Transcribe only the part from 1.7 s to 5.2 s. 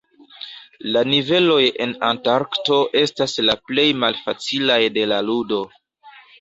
en Antarkto estas la plej malfacilaj de